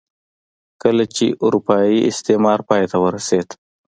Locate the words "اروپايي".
1.45-1.97